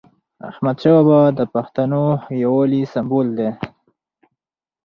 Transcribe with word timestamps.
احمدشاه 0.49 0.99
بابا 1.07 1.21
د 1.37 1.39
پښتنو 1.53 2.03
یووالي 2.41 2.81
سمبول 2.93 3.27
دی. 3.37 3.49